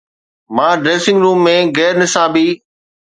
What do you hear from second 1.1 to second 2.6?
room ۾ غير نصابي